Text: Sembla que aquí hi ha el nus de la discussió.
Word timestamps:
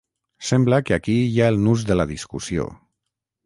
Sembla 0.47 0.79
que 0.87 0.95
aquí 0.97 1.17
hi 1.27 1.37
ha 1.43 1.51
el 1.55 1.61
nus 1.67 1.87
de 1.93 2.01
la 2.01 2.09
discussió. 2.15 2.69